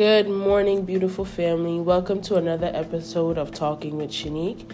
[0.00, 1.78] Good morning, beautiful family.
[1.78, 4.72] Welcome to another episode of Talking with Shanique,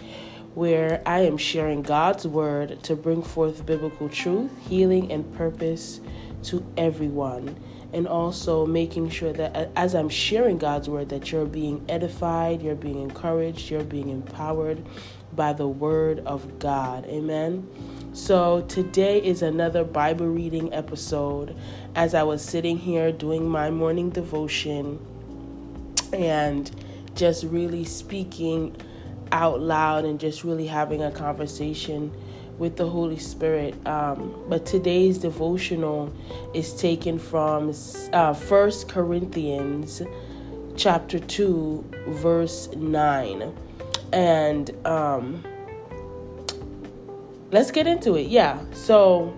[0.55, 5.99] where I am sharing God's word to bring forth biblical truth, healing, and purpose
[6.43, 7.61] to everyone.
[7.91, 12.75] And also making sure that as I'm sharing God's word, that you're being edified, you're
[12.75, 14.81] being encouraged, you're being empowered
[15.35, 17.05] by the word of God.
[17.07, 17.67] Amen.
[18.13, 21.53] So, today is another Bible reading episode
[21.95, 25.05] as I was sitting here doing my morning devotion
[26.13, 26.69] and
[27.15, 28.75] just really speaking
[29.31, 32.11] out loud and just really having a conversation
[32.57, 33.75] with the Holy Spirit.
[33.87, 36.13] Um, but today's devotional
[36.53, 37.73] is taken from
[38.13, 40.01] uh, 1 Corinthians
[40.75, 43.53] chapter 2, verse 9.
[44.13, 45.43] And um,
[47.51, 48.27] let's get into it.
[48.27, 48.59] Yeah.
[48.73, 49.35] So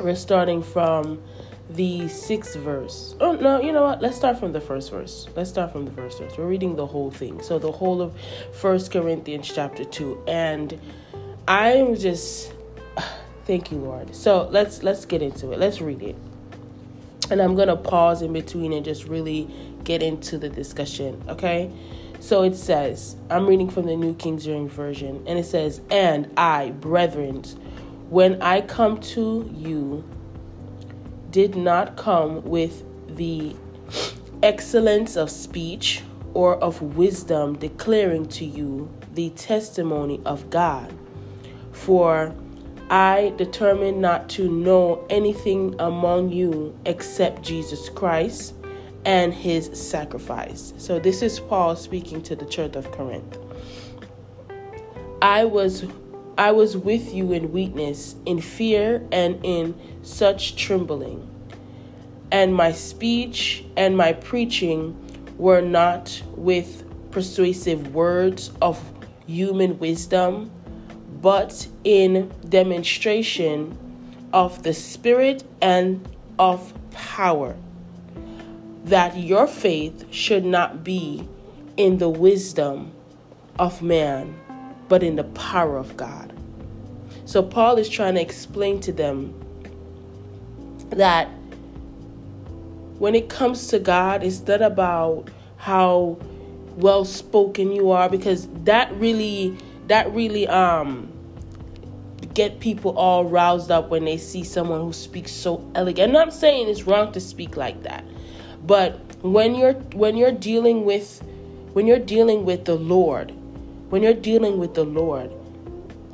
[0.00, 1.22] we're starting from
[1.70, 3.14] the sixth verse.
[3.20, 4.02] Oh no, you know what?
[4.02, 5.26] Let's start from the first verse.
[5.34, 6.36] Let's start from the first verse.
[6.36, 7.42] We're reading the whole thing.
[7.42, 8.14] So the whole of
[8.52, 10.22] First Corinthians chapter two.
[10.26, 10.78] And
[11.48, 12.52] I'm just
[13.44, 14.14] thank you, Lord.
[14.14, 15.58] So let's let's get into it.
[15.58, 16.16] Let's read it.
[17.30, 19.48] And I'm gonna pause in between and just really
[19.84, 21.22] get into the discussion.
[21.28, 21.70] Okay.
[22.20, 26.30] So it says, I'm reading from the New King James Version, and it says, And
[26.36, 27.42] I, brethren,
[28.10, 30.04] when I come to you,
[31.32, 32.84] did not come with
[33.16, 33.56] the
[34.42, 36.02] excellence of speech
[36.34, 40.92] or of wisdom, declaring to you the testimony of God.
[41.72, 42.34] For
[42.90, 48.54] I determined not to know anything among you except Jesus Christ
[49.04, 50.74] and his sacrifice.
[50.76, 53.38] So this is Paul speaking to the church of Corinth.
[55.20, 55.84] I was
[56.38, 61.28] I was with you in weakness, in fear and in such trembling.
[62.30, 64.96] And my speech and my preaching
[65.36, 68.82] were not with persuasive words of
[69.26, 70.50] human wisdom,
[71.20, 73.78] but in demonstration
[74.32, 77.56] of the Spirit and of power
[78.84, 81.28] that your faith should not be
[81.76, 82.92] in the wisdom
[83.58, 84.34] of man,
[84.92, 86.38] but in the power of God.
[87.24, 89.32] So, Paul is trying to explain to them
[90.90, 91.28] that
[92.98, 96.18] when it comes to God, it's not about how
[96.76, 101.10] well spoken you are, because that really, that really, um,
[102.34, 106.14] get people all roused up when they see someone who speaks so elegant.
[106.14, 108.04] I'm not saying it's wrong to speak like that.
[108.66, 111.22] But when you're when you're dealing with
[111.72, 113.32] when you're dealing with the Lord,
[113.92, 115.30] when you're dealing with the Lord,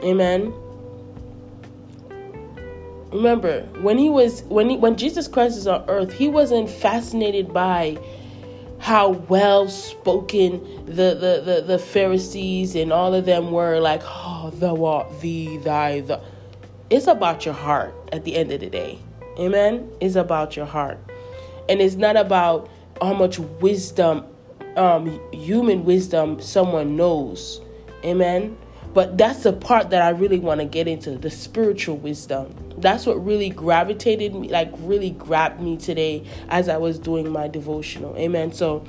[0.03, 0.53] amen.
[3.13, 7.55] Remember, when he was when he when Jesus Christ is on earth, he wasn't fascinated
[7.55, 7.97] by
[8.81, 14.51] how well spoken the, the, the, the Pharisees and all of them were like, oh,
[14.57, 16.21] thou art thee, thy, the.
[16.91, 18.99] It's about your heart at the end of the day.
[19.39, 19.89] Amen?
[20.01, 20.99] It's about your heart
[21.69, 22.69] and it's not about
[23.01, 24.25] how much wisdom
[24.77, 27.61] um, human wisdom someone knows
[28.05, 28.57] amen
[28.95, 33.07] but that's the part that i really want to get into the spiritual wisdom that's
[33.07, 38.17] what really gravitated me like really grabbed me today as i was doing my devotional
[38.17, 38.85] amen so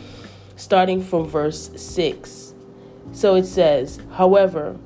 [0.56, 2.54] starting from verse 6
[3.12, 4.78] so it says however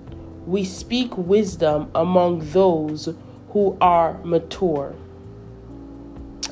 [0.45, 3.13] we speak wisdom among those
[3.49, 4.95] who are mature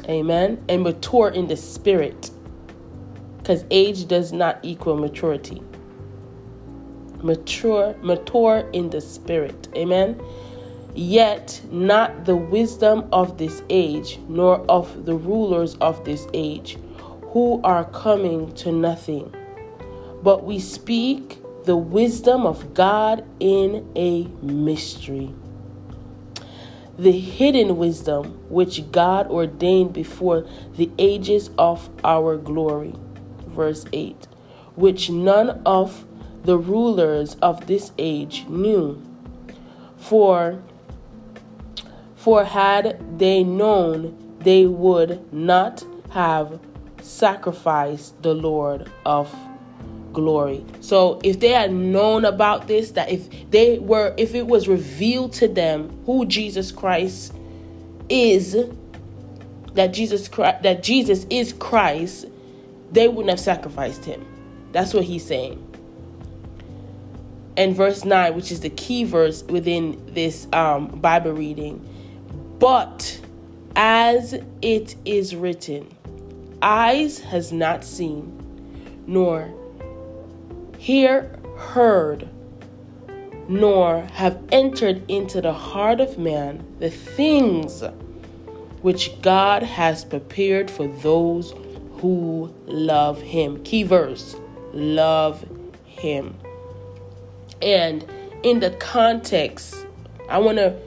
[0.10, 0.64] Amen.
[0.68, 2.32] And mature in the spirit.
[3.38, 5.62] Because age does not equal maturity.
[7.24, 9.68] Mature, mature in the spirit.
[9.76, 10.22] Amen.
[10.94, 16.78] Yet not the wisdom of this age, nor of the rulers of this age,
[17.30, 19.34] who are coming to nothing.
[20.22, 25.34] But we speak the wisdom of God in a mystery
[27.02, 30.46] the hidden wisdom which God ordained before
[30.76, 32.94] the ages of our glory.
[33.48, 34.28] Verse 8
[34.76, 36.06] Which none of
[36.44, 39.02] the rulers of this age knew.
[39.98, 40.62] For
[42.16, 46.60] for had they known, they would not have
[47.02, 49.34] sacrificed the Lord of
[50.14, 50.64] glory.
[50.82, 55.34] So if they had known about this, that if they were, if it was revealed
[55.34, 57.34] to them who Jesus Christ
[58.08, 58.56] is,
[59.74, 62.28] that Jesus Christ, that Jesus is Christ,
[62.92, 64.24] they wouldn't have sacrificed him.
[64.74, 65.71] That's what he's saying.
[67.58, 71.88] And verse 9, which is the key verse within this um, Bible reading,
[72.60, 73.20] but
[73.76, 75.94] as it is written,
[76.62, 79.54] eyes has not seen, nor
[80.88, 82.28] ear heard,
[83.48, 87.84] nor have entered into the heart of man the things
[88.82, 91.54] which God has prepared for those
[91.98, 93.64] who love him.
[93.64, 94.36] Key verse
[94.74, 95.46] love
[95.86, 96.36] him.
[97.62, 98.06] And
[98.44, 99.86] in the context,
[100.30, 100.78] I want to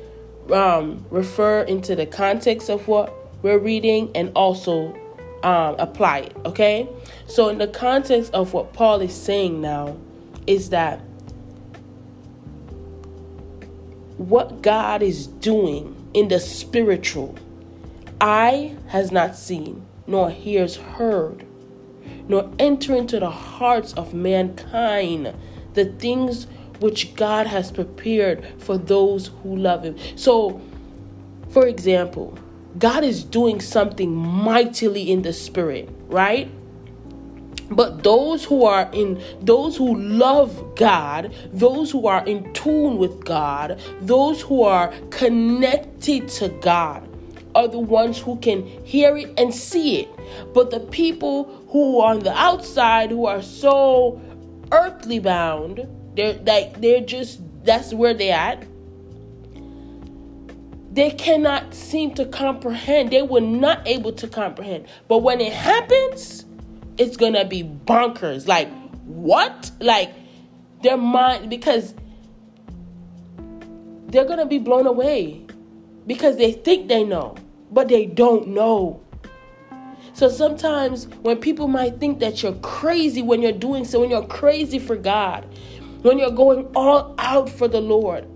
[0.53, 4.95] um, refer into the context of what we're reading and also
[5.43, 6.37] um, apply it.
[6.45, 6.89] Okay?
[7.27, 9.97] So, in the context of what Paul is saying now,
[10.47, 11.01] is that
[14.17, 17.37] what God is doing in the spiritual,
[18.21, 21.47] eye has not seen, nor ears heard,
[22.29, 25.35] nor enter into the hearts of mankind
[25.75, 26.47] the things
[26.81, 29.97] which God has prepared for those who love Him.
[30.17, 30.61] So,
[31.51, 32.39] for example,
[32.79, 36.51] God is doing something mightily in the spirit, right?
[37.71, 43.25] But those who are in, those who love God, those who are in tune with
[43.25, 47.09] God, those who are connected to God,
[47.55, 50.09] are the ones who can hear it and see it.
[50.53, 54.21] But the people who are on the outside, who are so
[54.73, 58.65] earthly bound, they're like they're just that's where they're at.
[60.93, 63.11] They cannot seem to comprehend.
[63.11, 64.87] They were not able to comprehend.
[65.09, 66.45] But when it happens,
[66.99, 68.47] it's gonna be bonkers.
[68.47, 68.71] Like,
[69.05, 69.73] what?
[69.81, 70.13] Like,
[70.83, 71.95] their mind, because
[74.07, 75.45] they're gonna be blown away
[76.07, 77.35] because they think they know,
[77.71, 79.01] but they don't know.
[80.13, 84.27] So sometimes when people might think that you're crazy when you're doing so, when you're
[84.27, 85.45] crazy for God,
[86.05, 88.27] when you're going all out for the Lord,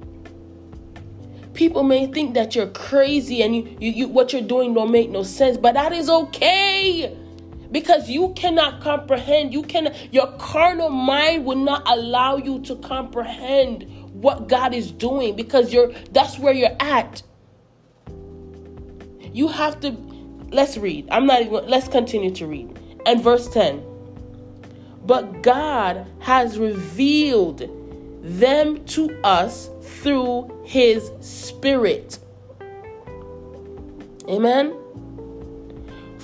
[1.53, 5.11] people may think that you're crazy and you, you, you what you're doing don't make
[5.11, 7.15] no sense, but that is okay.
[7.71, 9.53] Because you cannot comprehend.
[9.53, 13.83] You can your carnal mind will not allow you to comprehend
[14.15, 17.23] what god is doing because you're that's where you're at.
[19.35, 19.91] You have to
[20.51, 21.07] let's read.
[21.11, 22.79] I'm not even let's continue to read.
[23.05, 23.88] And verse 10
[25.09, 27.69] but god has revealed
[28.23, 32.21] them to us through his spirit
[34.29, 34.73] amen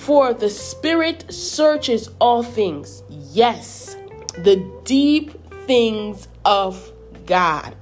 [0.05, 3.01] for the Spirit searches all things.
[3.09, 3.97] Yes,
[4.37, 5.31] the deep
[5.65, 6.93] things of
[7.25, 7.75] God.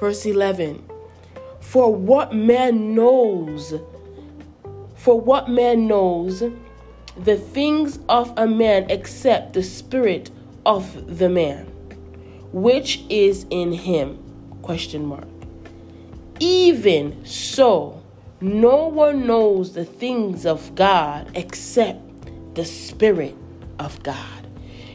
[0.00, 0.82] Verse 11
[1.60, 3.74] For what man knows,
[4.96, 6.42] for what man knows
[7.18, 10.30] the things of a man except the spirit
[10.68, 11.64] of the man,
[12.52, 14.18] which is in him?
[14.60, 15.26] Question mark.
[16.40, 18.02] Even so,
[18.42, 22.00] no one knows the things of God except
[22.54, 23.34] the Spirit
[23.78, 24.46] of God.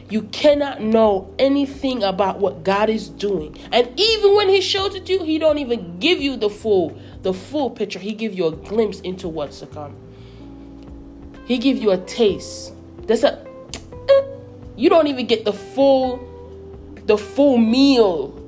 [0.08, 3.58] You cannot know anything about what God is doing.
[3.72, 6.96] And even when he shows it to you, he don't even give you the full
[7.22, 7.98] the full picture.
[7.98, 9.96] He give you a glimpse into what's to come.
[11.46, 12.74] He give you a taste.
[13.06, 13.44] That's a
[14.76, 16.30] you don't even get the full
[17.06, 18.40] the full meal.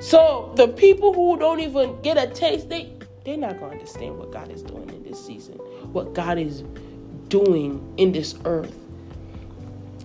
[0.00, 2.92] So the people who don't even get a taste, they
[3.24, 5.54] they're not to understand what God is doing in this season,
[5.92, 6.62] what God is
[7.28, 8.74] doing in this earth.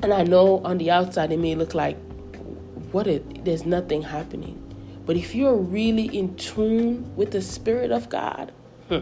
[0.01, 1.97] And I know on the outside it may look like
[2.91, 4.57] what it there's nothing happening.
[5.05, 8.51] But if you're really in tune with the Spirit of God,
[8.88, 9.00] hmm,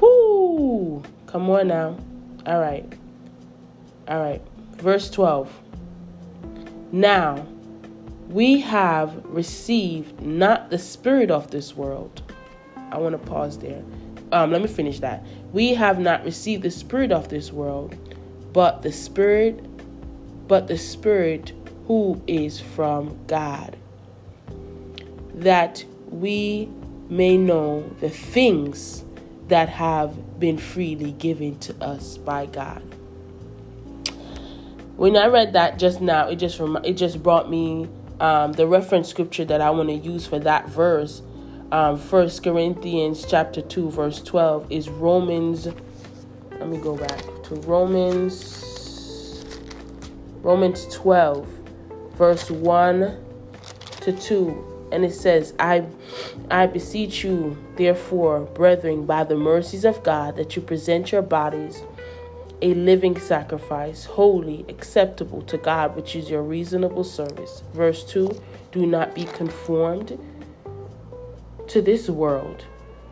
[0.00, 1.96] whoo, come on now.
[2.46, 2.92] All right.
[4.08, 4.42] All right.
[4.76, 5.50] Verse 12.
[6.92, 7.46] Now,
[8.28, 12.22] we have received not the spirit of this world,
[12.90, 13.82] I want to pause there.
[14.32, 15.24] Um, let me finish that.
[15.52, 17.96] We have not received the spirit of this world,
[18.52, 19.60] but the spirit,
[20.48, 21.52] but the spirit
[21.86, 23.76] who is from God,
[25.34, 26.68] that we
[27.08, 29.04] may know the things
[29.48, 32.82] that have been freely given to us by God.
[34.96, 37.88] When I read that just now, it just rem- it just brought me
[38.20, 41.20] um, the reference scripture that I want to use for that verse.
[41.72, 45.66] Um, 1 Corinthians chapter 2 verse 12 is Romans
[46.52, 49.44] let me go back to Romans
[50.42, 51.48] Romans 12
[52.16, 53.24] verse 1
[54.02, 55.86] to 2 and it says I
[56.50, 61.82] I beseech you therefore brethren by the mercies of God that you present your bodies
[62.62, 68.40] a living sacrifice holy acceptable to God which is your reasonable service verse 2
[68.72, 70.18] do not be conformed
[71.68, 72.64] to this world,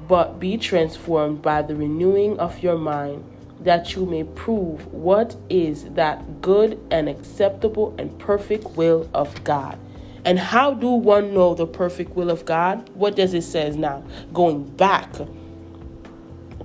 [0.09, 3.25] but be transformed by the renewing of your mind,
[3.61, 9.79] that you may prove what is that good and acceptable and perfect will of God.
[10.25, 12.89] And how do one know the perfect will of God?
[12.91, 14.05] What does it says now?
[14.33, 15.13] Going back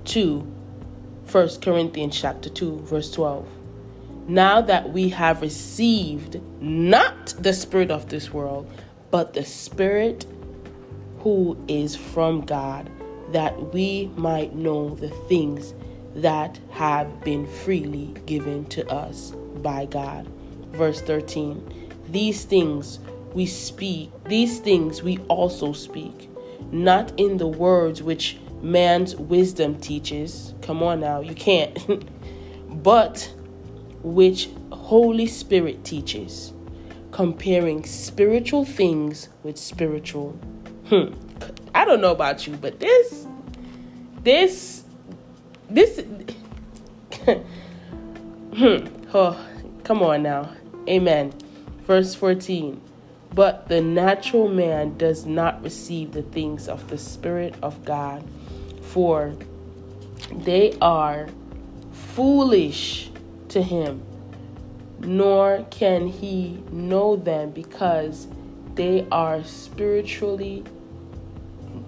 [0.04, 0.46] to
[1.30, 3.46] 1 Corinthians chapter 2 verse 12.
[4.28, 8.70] Now that we have received not the spirit of this world,
[9.10, 10.24] but the spirit
[11.20, 12.90] who is from God,
[13.32, 15.74] that we might know the things
[16.14, 20.26] that have been freely given to us by God.
[20.72, 23.00] Verse 13 These things
[23.34, 26.30] we speak, these things we also speak,
[26.72, 30.54] not in the words which man's wisdom teaches.
[30.62, 32.08] Come on now, you can't.
[32.82, 33.32] but
[34.02, 36.52] which Holy Spirit teaches,
[37.12, 40.32] comparing spiritual things with spiritual.
[40.88, 41.14] Hmm.
[41.74, 43.26] I don't know about you, but this,
[44.22, 44.84] this
[45.70, 46.00] this
[48.54, 48.86] hmm.
[49.12, 49.46] oh,
[49.84, 50.52] come on now.
[50.88, 51.32] Amen.
[51.82, 52.80] Verse 14.
[53.34, 58.24] But the natural man does not receive the things of the Spirit of God,
[58.98, 59.32] for
[60.32, 61.28] they are
[61.92, 63.12] foolish
[63.48, 64.02] to him,
[64.98, 68.26] nor can he know them because
[68.74, 70.64] they are spiritually.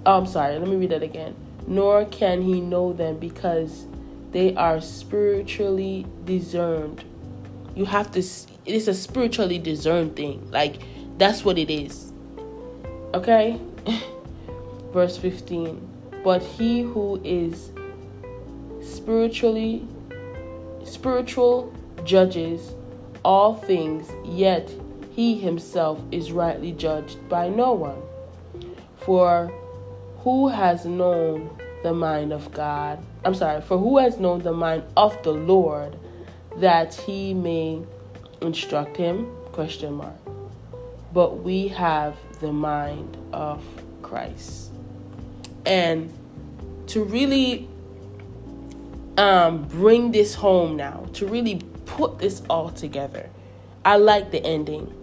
[0.06, 1.34] Oh, I'm sorry, let me read that again
[1.66, 3.86] nor can he know them because
[4.32, 7.04] they are spiritually discerned.
[7.76, 10.50] You have to, it is a spiritually discerned thing.
[10.50, 10.76] Like,
[11.16, 12.12] that's what it is.
[13.14, 13.60] Okay?
[14.92, 15.99] Verse 15.
[16.22, 17.70] But he who is
[18.82, 19.86] spiritually,
[20.84, 21.72] spiritual
[22.04, 22.74] judges
[23.24, 24.70] all things, yet
[25.12, 28.00] he himself is rightly judged by no one.
[28.98, 29.52] For
[30.18, 31.50] who has known
[31.82, 32.98] the mind of God?
[33.24, 35.98] I'm sorry, for who has known the mind of the Lord
[36.56, 37.82] that he may
[38.40, 39.30] instruct him?
[39.52, 40.14] Question mark.
[41.12, 43.62] But we have the mind of
[44.02, 44.69] Christ.
[45.66, 46.12] And
[46.88, 47.68] to really
[49.16, 53.28] um, bring this home now, to really put this all together,
[53.84, 54.94] I like the ending.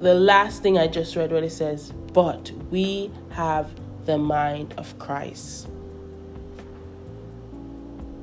[0.00, 3.70] The last thing I just read, where it says, But we have
[4.04, 5.68] the mind of Christ.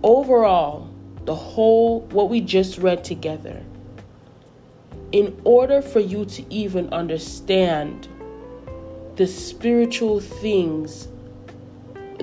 [0.03, 0.89] Overall,
[1.25, 3.63] the whole, what we just read together,
[5.11, 8.07] in order for you to even understand
[9.15, 11.07] the spiritual things,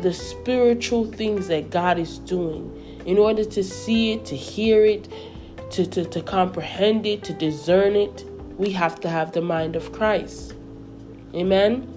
[0.00, 5.08] the spiritual things that God is doing, in order to see it, to hear it,
[5.70, 8.24] to, to, to comprehend it, to discern it,
[8.56, 10.54] we have to have the mind of Christ.
[11.34, 11.96] Amen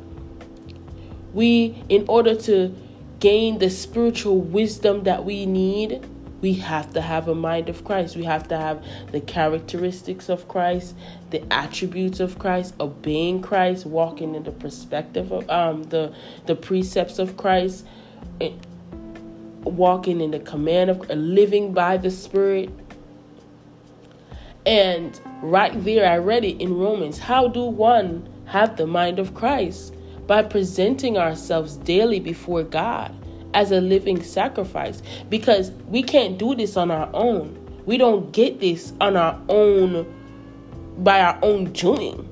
[1.33, 2.74] we in order to
[3.19, 6.05] gain the spiritual wisdom that we need
[6.44, 8.18] we have to have a mind of Christ.
[8.18, 8.84] We have to have
[9.14, 10.94] the characteristics of Christ,
[11.30, 16.14] the attributes of Christ, obeying Christ, walking in the perspective of um the
[16.46, 17.86] the precepts of Christ,
[18.42, 18.52] eh,
[19.64, 22.70] walking in the command of living by the Spirit.
[24.66, 27.20] And right there, I read it in Romans.
[27.20, 29.96] How do one have the mind of Christ?
[30.26, 33.14] by presenting ourselves daily before God
[33.53, 37.60] as a living sacrifice because we can't do this on our own.
[37.86, 40.05] We don't get this on our own
[40.98, 42.29] by our own doing.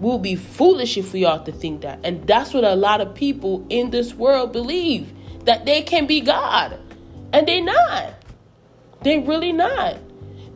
[0.00, 1.98] We'll be foolish if we ought to think that.
[2.04, 5.12] And that's what a lot of people in this world believe
[5.44, 6.78] that they can be God.
[7.32, 8.14] And they're not.
[9.02, 9.96] They're really not.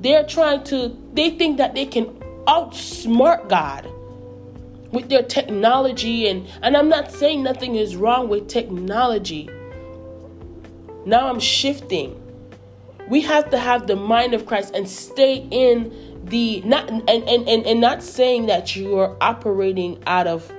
[0.00, 2.06] They're trying to, they think that they can
[2.46, 3.88] outsmart God
[4.92, 9.48] with their technology and and I'm not saying nothing is wrong with technology.
[11.04, 12.18] Now I'm shifting.
[13.08, 17.48] We have to have the mind of Christ and stay in the not and and
[17.48, 20.50] and, and not saying that you are operating out of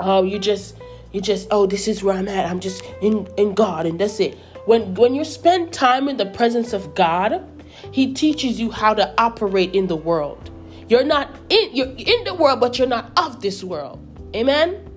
[0.00, 0.76] oh you just
[1.12, 2.50] you just oh this is where I'm at.
[2.50, 4.36] I'm just in in God and that's it.
[4.66, 7.44] When when you spend time in the presence of God,
[7.92, 10.50] he teaches you how to operate in the world.
[10.88, 14.00] You're not in you're in the world, but you're not of this world.
[14.34, 14.91] Amen.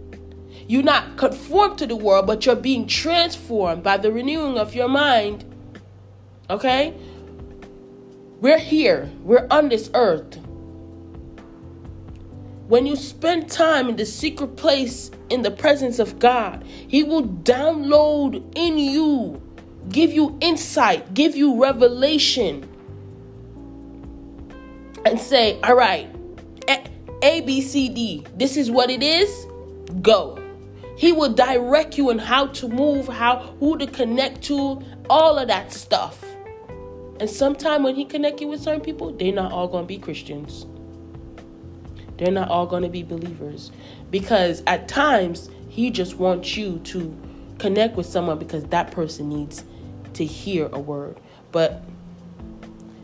[0.67, 4.87] You're not conformed to the world, but you're being transformed by the renewing of your
[4.87, 5.45] mind.
[6.49, 6.93] Okay?
[8.41, 9.09] We're here.
[9.23, 10.39] We're on this earth.
[12.67, 17.23] When you spend time in the secret place in the presence of God, He will
[17.23, 19.41] download in you,
[19.89, 22.67] give you insight, give you revelation
[25.05, 26.09] and say, all right,
[27.21, 29.29] A, B, C, D, this is what it is,
[30.01, 30.44] go.
[30.97, 35.47] He will direct you on how to move, how who to connect to, all of
[35.49, 36.23] that stuff.
[37.19, 40.65] And sometime when he connect you with certain people, they're not all gonna be Christians.
[42.17, 43.71] They're not all gonna be believers.
[44.09, 47.15] Because at times he just wants you to
[47.59, 49.63] connect with someone because that person needs
[50.13, 51.19] to hear a word.
[51.51, 51.83] But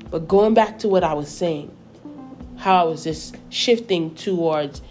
[0.10, 1.72] but going back to what I was saying,
[2.58, 4.82] how I was just shifting towards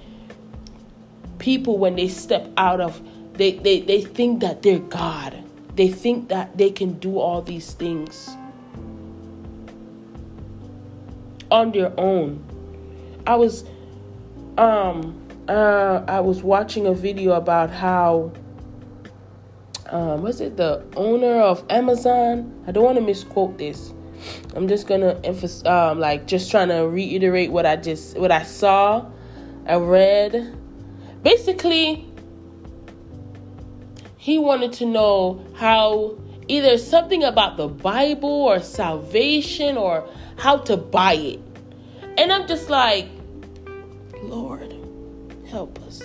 [1.40, 3.02] people when they step out of
[3.40, 5.42] they, they, they think that they're God.
[5.74, 8.28] They think that they can do all these things
[11.50, 12.44] on their own.
[13.26, 13.64] I was
[14.58, 15.18] um
[15.48, 18.32] uh I was watching a video about how
[19.86, 22.62] um was it the owner of Amazon?
[22.66, 23.94] I don't want to misquote this.
[24.54, 28.42] I'm just gonna emphasize um like just trying to reiterate what I just what I
[28.42, 29.06] saw,
[29.66, 30.59] I read.
[31.22, 32.06] Basically,
[34.16, 36.16] he wanted to know how
[36.48, 41.40] either something about the Bible or salvation or how to buy it.
[42.16, 43.06] And I'm just like,
[44.22, 44.74] Lord,
[45.48, 46.02] help us.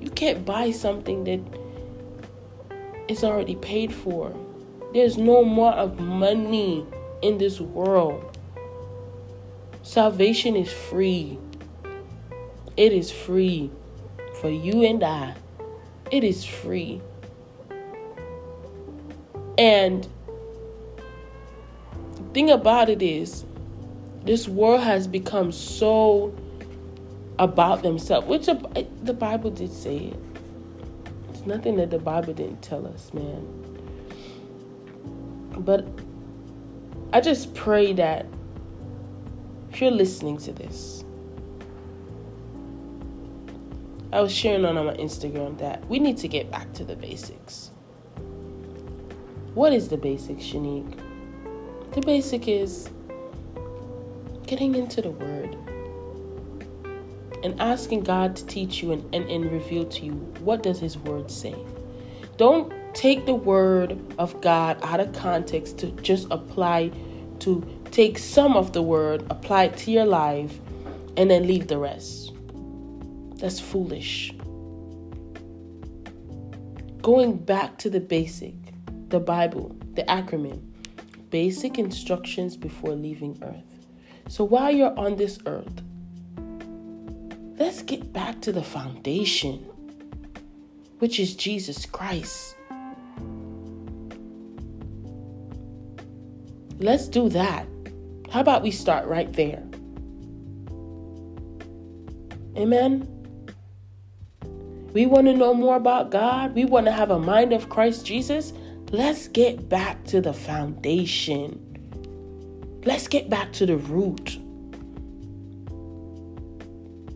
[0.00, 1.40] You can't buy something that
[3.08, 4.34] is already paid for.
[4.94, 6.86] There's no more of money
[7.22, 8.38] in this world.
[9.82, 11.38] Salvation is free.
[12.76, 13.70] It is free
[14.40, 15.34] for you and I.
[16.10, 17.00] It is free.
[19.56, 20.06] And
[22.14, 23.44] the thing about it is,
[24.24, 26.34] this world has become so
[27.38, 30.20] about themselves, which the Bible did say it.
[31.30, 33.46] It's nothing that the Bible didn't tell us, man.
[35.58, 35.86] But
[37.12, 38.26] I just pray that
[39.70, 41.04] if you're listening to this,
[44.10, 47.70] I was sharing on my Instagram that we need to get back to the basics.
[49.52, 50.98] What is the basic, Shanique?
[51.92, 52.88] The basic is
[54.46, 55.54] getting into the Word
[57.44, 60.96] and asking God to teach you and, and, and reveal to you what does His
[60.96, 61.54] Word say.
[62.38, 66.90] Don't take the Word of God out of context to just apply
[67.40, 70.58] to take some of the Word, apply it to your life,
[71.18, 72.27] and then leave the rest.
[73.38, 74.34] That's foolish.
[77.00, 78.54] Going back to the basic
[79.08, 80.60] the Bible, the acronym,
[81.30, 83.86] basic instructions before leaving earth.
[84.28, 85.82] So while you're on this earth,
[87.58, 89.66] let's get back to the foundation,
[90.98, 92.54] which is Jesus Christ.
[96.78, 97.66] Let's do that.
[98.30, 99.62] How about we start right there?
[102.56, 103.17] Amen.
[104.92, 106.54] We want to know more about God.
[106.54, 108.52] We want to have a mind of Christ Jesus.
[108.90, 111.64] Let's get back to the foundation.
[112.84, 114.38] Let's get back to the root.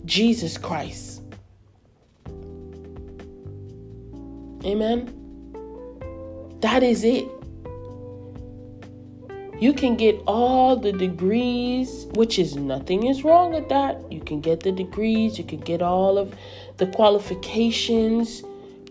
[0.05, 1.23] Jesus Christ.
[4.65, 5.19] Amen.
[6.61, 7.27] That is it.
[9.63, 14.11] You can get all the degrees, which is nothing is wrong with that.
[14.11, 16.35] You can get the degrees, you can get all of
[16.79, 18.43] the qualifications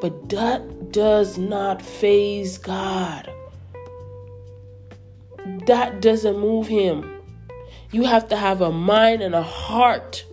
[0.02, 3.32] but that does not faze God.
[5.68, 7.22] That doesn't move him.
[7.92, 10.26] You have to have a mind and a heart.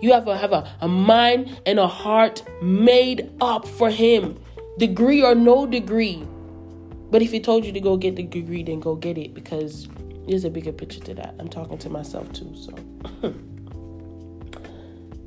[0.00, 4.40] You have to have a, a mind and a heart made up for him.
[4.78, 6.26] Degree or no degree.
[7.12, 9.86] But if he told you to go get the degree, then go get it because
[10.26, 11.34] there's a bigger picture to that.
[11.38, 12.72] I'm talking to myself too, so.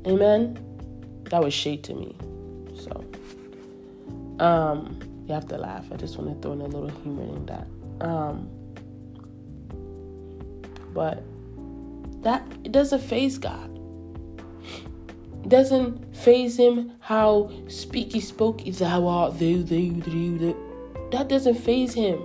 [0.04, 0.58] Amen.
[1.30, 2.16] That was shade to me.
[2.74, 3.04] So.
[4.44, 5.84] Um, you have to laugh.
[5.92, 7.68] I just want to throw in a little humor in that.
[8.00, 8.50] Um,
[10.92, 11.22] but
[12.24, 13.70] that it doesn't faze God.
[15.44, 20.65] It doesn't faze him how speaky spokey thou art thou thou thou.
[21.12, 22.20] That doesn't faze him.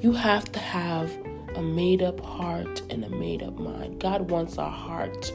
[0.00, 1.10] You have to have
[1.54, 4.00] a made up heart and a made up mind.
[4.00, 5.32] God wants our heart.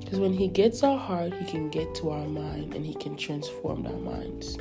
[0.00, 3.16] Because when He gets our heart, He can get to our mind and He can
[3.16, 4.58] transform our minds.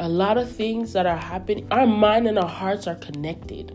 [0.00, 3.74] A lot of things that are happening, our mind and our hearts are connected.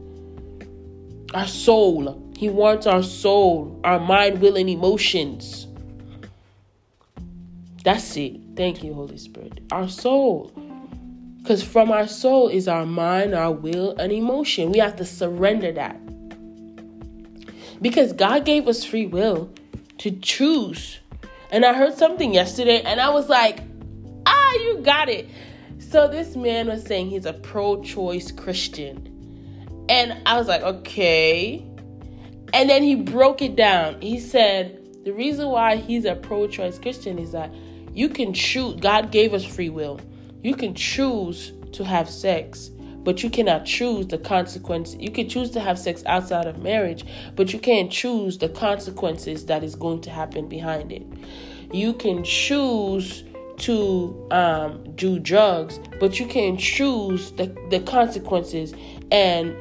[1.33, 5.67] Our soul, He wants our soul, our mind, will, and emotions.
[7.83, 8.39] That's it.
[8.55, 9.59] Thank you, Holy Spirit.
[9.71, 10.51] Our soul.
[11.43, 14.71] Because from our soul is our mind, our will, and emotion.
[14.71, 15.99] We have to surrender that.
[17.81, 19.53] Because God gave us free will
[19.97, 20.99] to choose.
[21.51, 23.59] And I heard something yesterday and I was like,
[24.25, 25.27] ah, you got it.
[25.79, 29.85] So this man was saying he's a pro choice Christian.
[29.89, 31.65] And I was like, okay.
[32.53, 33.99] And then he broke it down.
[33.99, 37.53] He said, the reason why he's a pro choice Christian is that
[37.93, 39.99] you can choose, God gave us free will.
[40.43, 42.69] You can choose to have sex,
[43.03, 44.97] but you cannot choose the consequences.
[44.99, 49.45] You can choose to have sex outside of marriage, but you can't choose the consequences
[49.45, 51.05] that is going to happen behind it.
[51.71, 53.23] You can choose
[53.59, 58.73] to um, do drugs, but you can choose the, the consequences
[59.11, 59.55] and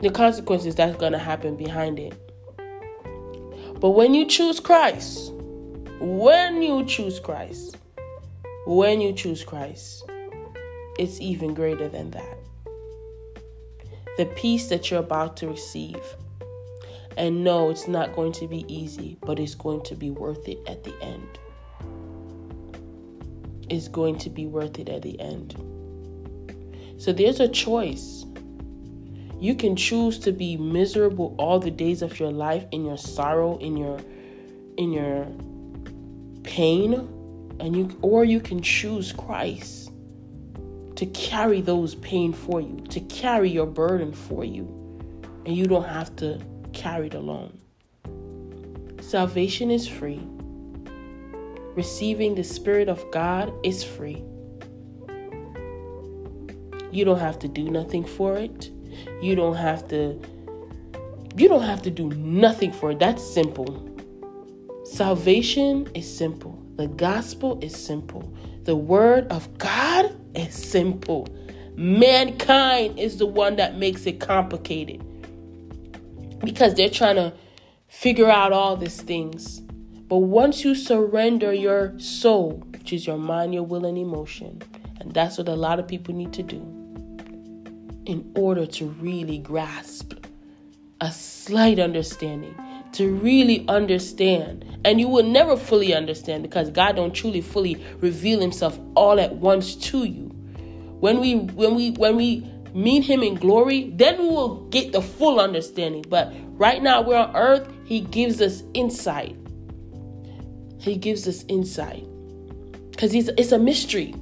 [0.00, 2.14] the consequences that's going to happen behind it.
[3.80, 5.32] But when you choose Christ,
[5.98, 7.76] when you choose Christ,
[8.66, 10.04] when you choose Christ,
[10.98, 12.38] it's even greater than that.
[14.16, 16.02] The peace that you're about to receive.
[17.16, 20.58] And no, it's not going to be easy, but it's going to be worth it
[20.66, 21.38] at the end.
[23.70, 25.54] It's going to be worth it at the end.
[26.98, 28.24] So there's a choice.
[29.38, 33.58] You can choose to be miserable all the days of your life in your sorrow,
[33.58, 34.00] in your
[34.76, 35.26] in your
[36.42, 37.08] pain,
[37.60, 39.90] and you or you can choose Christ
[40.96, 44.64] to carry those pain for you, to carry your burden for you,
[45.44, 46.40] and you don't have to
[46.72, 47.58] carry it alone.
[49.00, 50.20] Salvation is free.
[51.76, 54.24] Receiving the Spirit of God is free.
[56.90, 58.70] You don't have to do nothing for it.
[59.20, 60.20] You don't have to
[61.36, 62.98] you don't have to do nothing for it.
[62.98, 63.92] That's simple.
[64.84, 66.65] Salvation is simple.
[66.76, 68.32] The gospel is simple.
[68.64, 71.26] The word of God is simple.
[71.74, 75.02] Mankind is the one that makes it complicated.
[76.40, 77.32] Because they're trying to
[77.88, 79.60] figure out all these things.
[80.08, 84.62] But once you surrender your soul, which is your mind, your will, and emotion,
[85.00, 86.60] and that's what a lot of people need to do,
[88.04, 90.12] in order to really grasp
[91.00, 92.54] a slight understanding
[92.96, 94.64] to really understand.
[94.84, 99.36] And you will never fully understand because god don't truly fully reveal himself all at
[99.36, 100.28] once to you.
[101.00, 105.02] When we when we when we meet him in glory then we will get the
[105.02, 106.04] full understanding.
[106.08, 109.36] But right now we're on earth he gives us insight.
[110.78, 112.04] He gives us insight.
[112.90, 114.14] Because it's a mystery.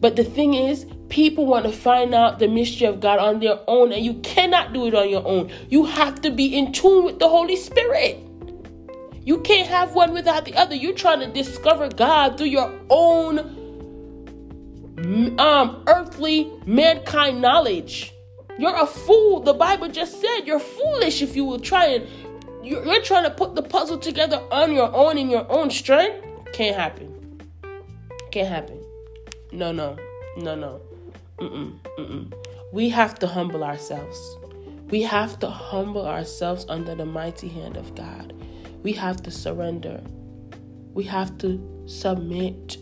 [0.00, 3.58] But the thing is People want to find out the mystery of God on their
[3.68, 5.52] own, and you cannot do it on your own.
[5.68, 8.18] You have to be in tune with the Holy Spirit.
[9.22, 10.74] You can't have one without the other.
[10.74, 13.40] You're trying to discover God through your own
[15.38, 18.14] um, earthly mankind knowledge.
[18.58, 19.40] You're a fool.
[19.40, 22.08] The Bible just said you're foolish if you will try and
[22.64, 26.24] you're, trying to put the puzzle together on your own in your own strength.
[26.54, 27.42] Can't happen.
[28.30, 28.82] Can't happen.
[29.52, 29.98] No, no,
[30.38, 30.80] no, no.
[31.42, 32.32] Mm-mm, mm-mm.
[32.70, 34.36] We have to humble ourselves.
[34.90, 38.32] We have to humble ourselves under the mighty hand of God.
[38.84, 40.00] We have to surrender.
[40.94, 42.76] We have to submit.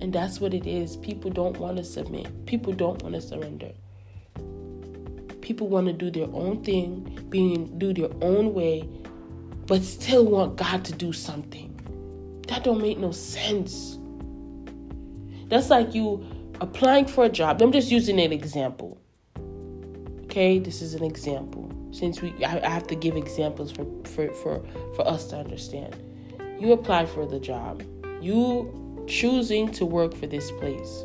[0.00, 0.96] And that's what it is.
[0.96, 3.70] People don't want to submit, people don't want to surrender.
[5.40, 8.88] People want to do their own thing, being do their own way,
[9.66, 11.68] but still want God to do something.
[12.48, 13.98] That don't make no sense.
[15.48, 16.26] That's like you
[16.62, 18.98] applying for a job, I'm just using an example.
[20.24, 21.70] Okay, this is an example.
[21.90, 26.00] Since we I have to give examples for, for, for, for us to understand.
[26.58, 27.82] You apply for the job.
[28.20, 31.04] You choosing to work for this place.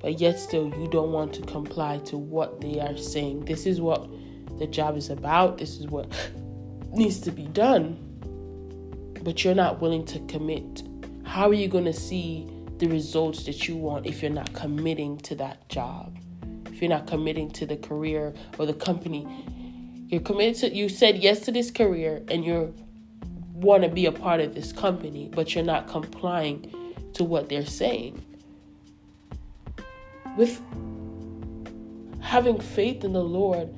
[0.00, 3.44] But yet still you don't want to comply to what they are saying.
[3.44, 4.10] This is what
[4.58, 5.58] the job is about.
[5.58, 6.10] This is what
[6.92, 7.96] needs to be done.
[9.22, 10.82] But you're not willing to commit.
[11.24, 15.18] How are you going to see the results that you want if you're not committing
[15.18, 16.16] to that job,
[16.66, 19.26] if you're not committing to the career or the company.
[20.08, 22.74] You're committed to, you said yes to this career and you
[23.52, 26.72] want to be a part of this company, but you're not complying
[27.14, 28.24] to what they're saying.
[30.36, 30.62] With
[32.20, 33.74] having faith in the Lord,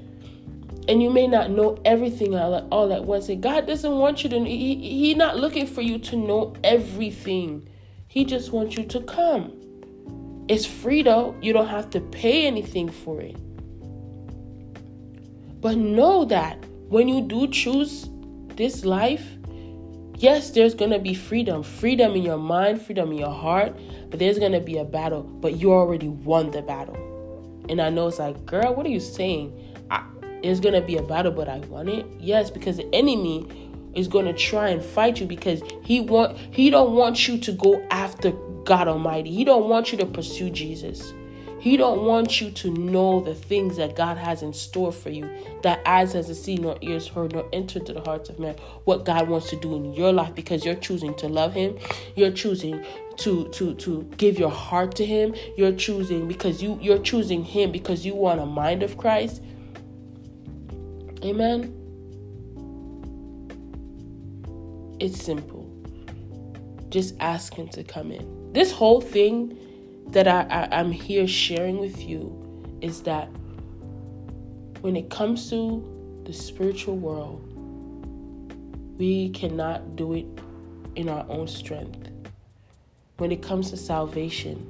[0.89, 3.29] and you may not know everything all at, once.
[3.29, 4.45] And God doesn't want you to.
[4.45, 7.69] He, he not looking for you to know everything.
[8.11, 9.53] He just wants you to come.
[10.49, 13.37] It's free though, you don't have to pay anything for it.
[15.61, 18.11] But know that when you do choose
[18.57, 19.25] this life,
[20.17, 21.63] yes, there's going to be freedom.
[21.63, 23.79] Freedom in your mind, freedom in your heart,
[24.11, 26.97] but there's going to be a battle, but you already won the battle.
[27.69, 29.57] And I know it's like, girl, what are you saying?
[29.89, 30.05] I,
[30.43, 32.05] there's going to be a battle, but I won it?
[32.19, 36.71] Yes, because the enemy is going to try and fight you because he want he
[36.71, 38.33] don't want you to go after
[38.65, 39.31] God Almighty.
[39.31, 41.13] He don't want you to pursue Jesus.
[41.61, 45.29] He don't want you to know the things that God has in store for you,
[45.63, 48.57] that eyes hasn't seen nor ears heard nor entered to the hearts of man.
[48.85, 51.79] What God wants to do in your life because you're choosing to love Him,
[52.17, 52.83] you're choosing
[53.19, 55.35] to to to give your heart to Him.
[55.59, 59.43] You're choosing because you you're choosing Him because you want a mind of Christ.
[61.23, 61.80] Amen.
[65.01, 65.67] It's simple.
[66.91, 68.53] Just ask Him to come in.
[68.53, 69.57] This whole thing
[70.09, 73.29] that I, I, I'm here sharing with you is that
[74.83, 77.47] when it comes to the spiritual world,
[78.99, 80.27] we cannot do it
[80.97, 82.11] in our own strength.
[83.17, 84.67] When it comes to salvation,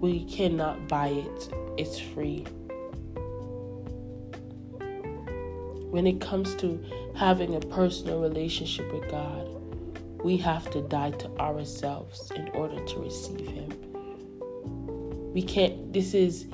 [0.00, 2.46] we cannot buy it, it's free.
[5.90, 6.84] When it comes to
[7.18, 9.48] having a personal relationship with God,
[10.22, 13.72] we have to die to ourselves in order to receive Him.
[15.32, 16.46] We can't, this is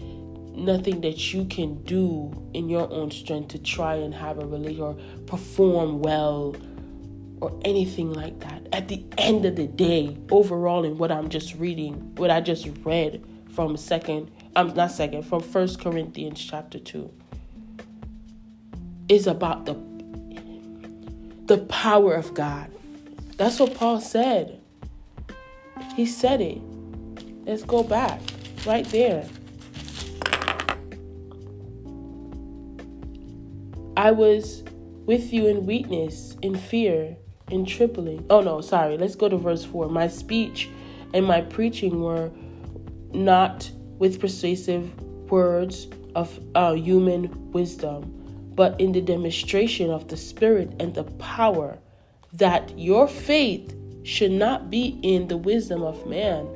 [0.55, 4.81] nothing that you can do in your own strength to try and have a relationship
[4.81, 4.97] or
[5.27, 6.57] perform well
[7.41, 8.67] or anything like that.
[8.73, 12.69] At the end of the day, overall, in what I'm just reading, what I just
[12.85, 17.13] read from second, I'm um, not second, from First Corinthians chapter two,
[19.09, 19.94] is about the
[21.47, 22.71] the power of God.
[23.37, 24.61] That's what Paul said.
[25.97, 26.61] He said it.
[27.45, 28.21] Let's go back
[28.67, 29.27] right there.
[33.97, 34.65] I was
[35.07, 37.17] with you in weakness, in fear,
[37.51, 38.25] in tripling.
[38.31, 38.97] Oh no, sorry.
[38.97, 39.89] Let's go to verse 4.
[39.89, 40.69] My speech
[41.13, 42.31] and my preaching were
[43.13, 44.91] not with persuasive
[45.31, 48.24] words of uh, human wisdom,
[48.55, 51.79] but in the demonstration of the Spirit and the power,
[52.33, 56.47] that your faith should not be in the wisdom of man,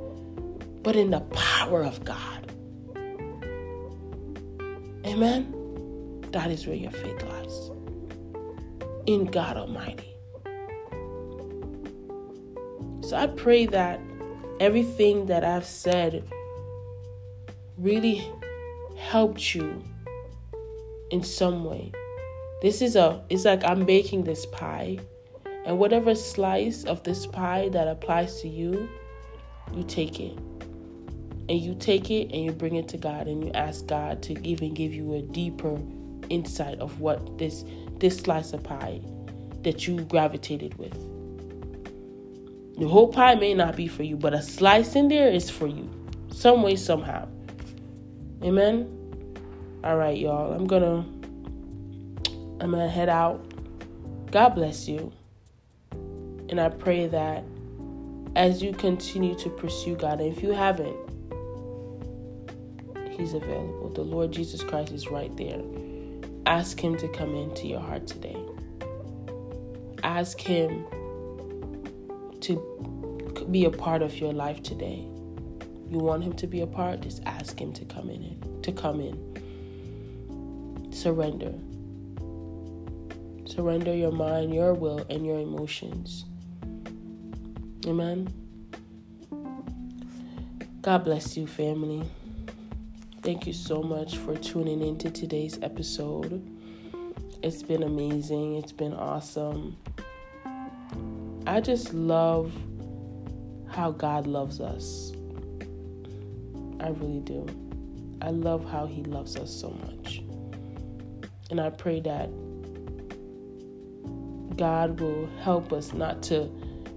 [0.83, 2.53] but in the power of God.
[5.07, 5.55] Amen.
[6.33, 7.71] That is where your faith lies.
[9.07, 10.15] In God Almighty.
[13.01, 14.01] So I pray that
[14.61, 16.25] everything that I've said
[17.79, 18.31] really
[18.99, 19.83] helped you
[21.11, 21.93] in some way.
[22.63, 24.99] This is a it's like I'm baking this pie
[25.65, 28.89] and whatever slice of this pie that applies to you,
[29.75, 30.37] you take it
[31.49, 34.47] and you take it and you bring it to God and you ask God to
[34.47, 35.79] even give you a deeper
[36.31, 37.65] insight of what this
[37.99, 39.01] this slice of pie
[39.63, 40.95] that you gravitated with.
[42.79, 45.67] The whole pie may not be for you, but a slice in there is for
[45.67, 45.91] you.
[46.31, 47.27] Some way, somehow.
[48.43, 48.98] Amen.
[49.85, 50.53] All right, y'all.
[50.53, 51.07] I'm gonna
[52.61, 53.41] I'm gonna head out.
[54.33, 55.13] God bless you.
[56.49, 57.45] And I pray that
[58.35, 60.97] as you continue to pursue God, and if you haven't,
[63.11, 63.91] He's available.
[63.95, 65.63] The Lord Jesus Christ is right there.
[66.47, 68.37] Ask Him to come into your heart today.
[70.03, 70.87] Ask Him
[72.41, 75.07] to be a part of your life today.
[75.89, 77.03] You want Him to be a part?
[77.03, 78.61] Just ask Him to come in.
[78.63, 79.38] To come in.
[80.91, 81.55] Surrender.
[83.47, 86.25] Surrender your mind, your will, and your emotions.
[87.87, 88.29] Amen.
[90.83, 92.09] God bless you, family.
[93.23, 96.43] Thank you so much for tuning into today's episode.
[97.43, 99.77] It's been amazing, it's been awesome.
[101.47, 102.53] I just love
[103.69, 105.13] how God loves us.
[106.81, 107.47] I really do.
[108.21, 110.23] I love how He loves us so much.
[111.51, 112.31] And I pray that
[114.57, 116.51] God will help us not to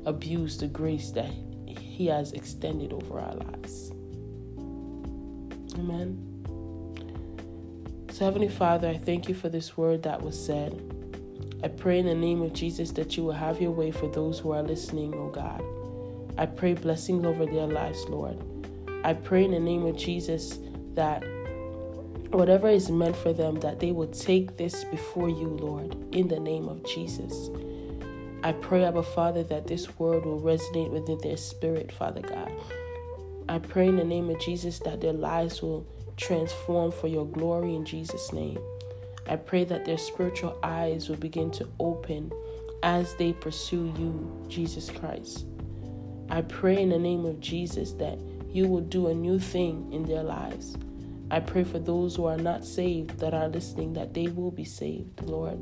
[0.05, 1.31] abuse the grace that
[1.67, 3.91] He has extended over our lives.
[5.75, 6.27] Amen.
[8.11, 10.81] So, Heavenly Father, I thank you for this word that was said.
[11.63, 14.39] I pray in the name of Jesus that you will have your way for those
[14.39, 15.63] who are listening, oh God.
[16.37, 18.37] I pray blessings over their lives, Lord.
[19.03, 20.59] I pray in the name of Jesus
[20.95, 21.23] that
[22.31, 26.39] whatever is meant for them, that they will take this before you, Lord, in the
[26.39, 27.49] name of Jesus.
[28.43, 32.51] I pray, Abba Father, that this word will resonate within their spirit, Father God.
[33.47, 35.85] I pray in the name of Jesus that their lives will
[36.17, 38.59] transform for your glory in Jesus' name.
[39.27, 42.31] I pray that their spiritual eyes will begin to open
[42.83, 45.45] as they pursue you, Jesus Christ.
[46.29, 48.17] I pray in the name of Jesus that
[48.49, 50.77] you will do a new thing in their lives.
[51.31, 54.65] I pray for those who are not saved that are listening that they will be
[54.65, 55.59] saved, Lord.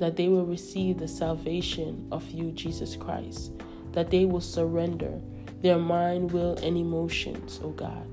[0.00, 3.52] That they will receive the salvation of you, Jesus Christ.
[3.92, 5.20] That they will surrender
[5.62, 8.06] their mind, will, and emotions, oh God.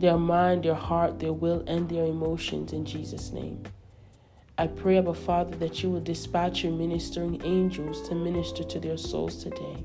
[0.00, 3.62] their mind, their heart, their will, and their emotions in Jesus' name.
[4.58, 8.96] I pray, Abba Father, that you will dispatch your ministering angels to minister to their
[8.98, 9.84] souls today.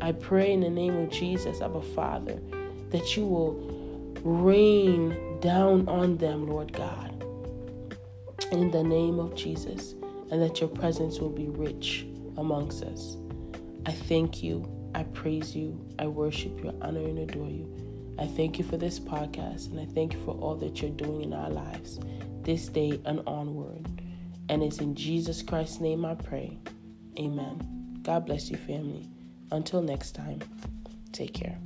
[0.00, 2.40] I pray in the name of Jesus, Abba Father,
[2.90, 3.75] that you will
[4.26, 7.24] rain down on them, Lord God,
[8.50, 9.92] in the name of Jesus,
[10.32, 13.16] and that your presence will be rich amongst us.
[13.86, 17.72] I thank you, I praise you, I worship you, I honor and adore you.
[18.18, 21.22] I thank you for this podcast, and I thank you for all that you're doing
[21.22, 22.00] in our lives
[22.42, 23.86] this day and onward.
[24.48, 26.58] And it's in Jesus Christ's name I pray.
[27.18, 28.00] Amen.
[28.02, 29.08] God bless you, family.
[29.52, 30.40] Until next time,
[31.12, 31.58] take care.